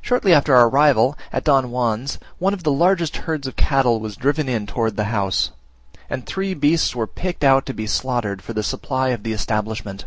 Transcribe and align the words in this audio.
Shortly 0.00 0.32
after 0.32 0.54
our 0.54 0.68
arrival 0.68 1.18
at 1.32 1.42
Don 1.42 1.70
Juan's, 1.72 2.20
one 2.38 2.54
of 2.54 2.62
the 2.62 2.70
largest 2.70 3.16
herds 3.26 3.48
of 3.48 3.56
cattle 3.56 3.98
was 3.98 4.14
driven 4.14 4.48
in 4.48 4.68
towards 4.68 4.94
the 4.94 5.06
house, 5.10 5.50
and 6.08 6.24
three 6.24 6.54
beasts 6.54 6.94
were 6.94 7.08
picked 7.08 7.42
out 7.42 7.66
to 7.66 7.74
be 7.74 7.88
slaughtered 7.88 8.40
for 8.40 8.52
the 8.52 8.62
supply 8.62 9.08
of 9.08 9.24
the 9.24 9.32
establishment. 9.32 10.04